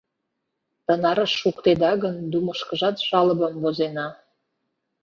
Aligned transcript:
Тынарыш 0.85 1.31
шуктеда 1.41 1.91
гын, 2.03 2.15
Думышкыжат 2.31 2.95
жалобым 3.07 3.53
возена. 3.63 4.07